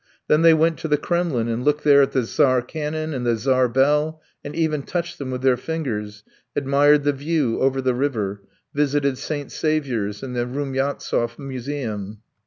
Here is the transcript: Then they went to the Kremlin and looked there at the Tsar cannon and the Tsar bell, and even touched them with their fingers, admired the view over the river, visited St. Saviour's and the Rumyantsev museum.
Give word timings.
Then 0.27 0.41
they 0.41 0.55
went 0.55 0.79
to 0.79 0.87
the 0.87 0.97
Kremlin 0.97 1.47
and 1.47 1.63
looked 1.63 1.83
there 1.83 2.01
at 2.01 2.11
the 2.11 2.23
Tsar 2.23 2.63
cannon 2.63 3.13
and 3.13 3.23
the 3.23 3.35
Tsar 3.35 3.69
bell, 3.69 4.19
and 4.43 4.55
even 4.55 4.81
touched 4.81 5.19
them 5.19 5.29
with 5.29 5.43
their 5.43 5.57
fingers, 5.57 6.23
admired 6.55 7.03
the 7.03 7.13
view 7.13 7.59
over 7.61 7.81
the 7.83 7.93
river, 7.93 8.41
visited 8.73 9.19
St. 9.19 9.51
Saviour's 9.51 10.23
and 10.23 10.35
the 10.35 10.47
Rumyantsev 10.47 11.37
museum. 11.37 12.21